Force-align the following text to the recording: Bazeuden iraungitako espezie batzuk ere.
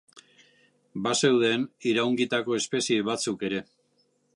Bazeuden 1.07 1.67
iraungitako 1.93 2.59
espezie 2.63 3.09
batzuk 3.13 3.51
ere. 3.51 3.67